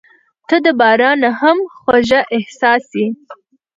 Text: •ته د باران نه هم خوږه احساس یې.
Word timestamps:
•ته 0.47 0.55
د 0.65 0.67
باران 0.79 1.17
نه 1.23 1.29
هم 1.39 1.57
خوږه 1.79 2.21
احساس 2.35 2.85
یې. 2.99 3.07